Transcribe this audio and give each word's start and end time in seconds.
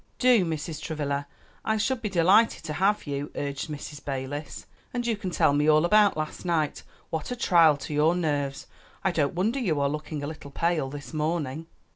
"Do, 0.17 0.43
Mrs. 0.45 0.81
Travilla! 0.81 1.27
I 1.63 1.77
should 1.77 2.01
be 2.01 2.09
delighted 2.09 2.63
to 2.63 2.73
have 2.73 3.05
you," 3.05 3.29
urged 3.35 3.69
Mrs. 3.69 4.03
Balis; 4.03 4.65
"and 4.95 5.05
you 5.05 5.15
can 5.15 5.29
tell 5.29 5.53
me 5.53 5.69
all 5.69 5.85
about 5.85 6.17
last 6.17 6.43
night. 6.43 6.81
What 7.11 7.29
a 7.29 7.35
trial 7.35 7.77
to 7.77 7.93
your 7.93 8.15
nerves! 8.15 8.65
I 9.03 9.11
don't 9.11 9.35
wonder 9.35 9.59
you 9.59 9.79
are 9.79 9.87
looking 9.89 10.23
a 10.23 10.27
little 10.27 10.49
pale 10.49 10.89
this 10.89 11.13
morning." 11.13 11.67